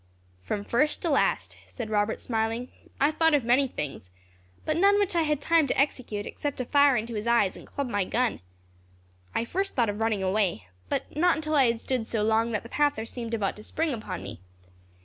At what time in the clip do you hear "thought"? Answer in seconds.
3.11-3.35, 9.75-9.89